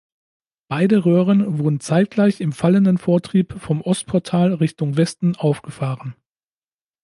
[0.67, 6.15] Beide Röhren wurden zeitgleich im fallenden Vortrieb vom Ostportal Richtung Westen aufgefahren.